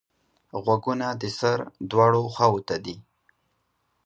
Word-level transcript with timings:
غوږونه 0.63 1.07
د 1.21 1.23
سر 1.39 1.57
دواړو 1.89 2.21
خواوو 2.33 2.65
ته 2.67 2.75
دي 2.85 2.95